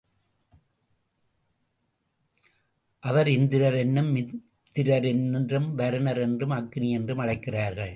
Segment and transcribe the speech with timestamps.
[3.03, 7.89] அவரை இந்திரர் என்றும், மித்திரர் என்றும், வருணர் என்றும், அக்னி என்றும் அழைக்கிறார்கள்.